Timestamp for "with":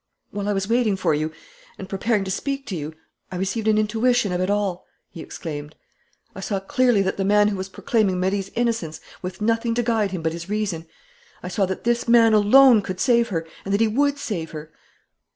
9.21-9.41